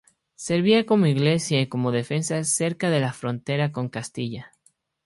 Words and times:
Servía 0.33 0.87
como 0.87 1.05
Iglesia 1.05 1.61
y 1.61 1.67
como 1.67 1.91
defensa 1.91 2.43
cerca 2.43 2.89
de 2.89 3.01
la 3.01 3.13
frontera 3.13 3.71
con 3.71 3.87
Castilla. 3.87 4.51